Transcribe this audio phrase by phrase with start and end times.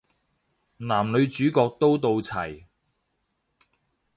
[0.77, 2.65] 男女主角都到齊